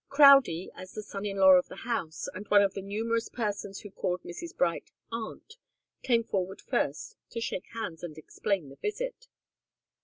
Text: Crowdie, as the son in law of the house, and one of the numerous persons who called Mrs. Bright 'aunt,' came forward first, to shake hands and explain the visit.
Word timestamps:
Crowdie, 0.09 0.71
as 0.73 0.93
the 0.93 1.03
son 1.03 1.27
in 1.27 1.37
law 1.37 1.51
of 1.51 1.67
the 1.67 1.75
house, 1.85 2.27
and 2.33 2.47
one 2.47 2.63
of 2.63 2.73
the 2.73 2.81
numerous 2.81 3.29
persons 3.29 3.81
who 3.81 3.91
called 3.91 4.23
Mrs. 4.23 4.57
Bright 4.57 4.89
'aunt,' 5.11 5.57
came 6.01 6.23
forward 6.23 6.59
first, 6.59 7.17
to 7.29 7.39
shake 7.39 7.67
hands 7.75 8.01
and 8.01 8.17
explain 8.17 8.69
the 8.69 8.77
visit. 8.77 9.27